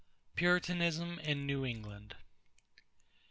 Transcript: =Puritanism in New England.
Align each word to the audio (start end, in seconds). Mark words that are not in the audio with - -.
=Puritanism 0.35 1.19
in 1.19 1.45
New 1.45 1.63
England. 1.63 2.15